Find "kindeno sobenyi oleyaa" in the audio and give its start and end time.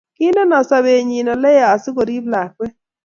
0.17-1.71